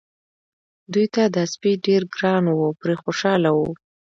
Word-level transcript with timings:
دوی 0.91 1.05
ته 1.13 1.23
دا 1.35 1.43
سپی 1.53 1.71
ډېر 1.85 2.01
ګران 2.15 2.43
و 2.49 2.59
پرې 2.81 2.95
خوشاله 3.01 3.49
وو. 3.57 3.69